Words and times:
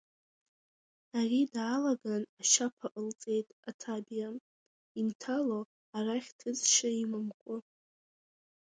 Ари 1.19 1.41
даалаган 1.53 2.23
ашьаԥа 2.41 2.87
ҟалҵеит 2.93 3.47
аҭабиа, 3.69 4.29
инҭало 4.99 5.59
арахь 5.97 6.31
ҭыҵшьа 6.37 6.89
имамкәа. 7.03 7.55